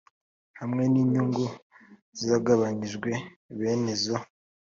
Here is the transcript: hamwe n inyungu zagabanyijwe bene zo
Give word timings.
hamwe 0.59 0.83
n 0.91 0.95
inyungu 1.01 1.45
zagabanyijwe 2.25 3.11
bene 3.57 3.93
zo 4.03 4.17